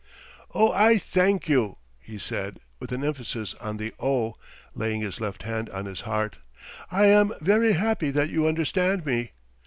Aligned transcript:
"Oh, 0.55 0.71
I 0.71 0.97
thank 0.97 1.47
you," 1.47 1.77
he 1.99 2.17
said, 2.17 2.57
with 2.79 2.91
an 2.91 3.03
emphasis 3.03 3.53
on 3.61 3.77
the 3.77 3.93
oh, 3.99 4.35
laying 4.73 5.01
his 5.01 5.21
left 5.21 5.43
hand 5.43 5.69
on 5.69 5.85
his 5.85 6.01
heart. 6.01 6.37
"I 6.89 7.05
am 7.05 7.35
very 7.39 7.73
happy 7.73 8.09
that 8.09 8.31
you 8.31 8.47
understand 8.47 9.05
me! 9.05 9.33